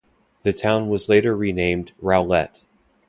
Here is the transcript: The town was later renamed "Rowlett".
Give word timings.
The 0.41 0.51
town 0.51 0.89
was 0.89 1.09
later 1.09 1.37
renamed 1.37 1.91
"Rowlett". 2.01 2.63